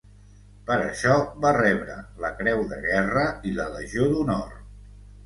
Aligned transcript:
Per 0.69 0.77
això 0.85 1.17
va 1.43 1.51
rebre 1.57 1.97
la 2.23 2.31
Creu 2.39 2.63
de 2.71 2.79
Guerra 2.87 3.27
i 3.51 3.55
la 3.59 3.69
Legió 3.77 4.09
d'Honor. 4.15 4.57